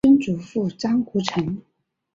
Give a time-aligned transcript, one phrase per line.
[0.03, 1.61] 曾祖父张谷成。